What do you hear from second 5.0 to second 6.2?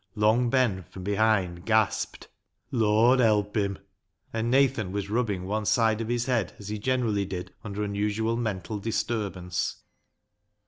rubbing one side of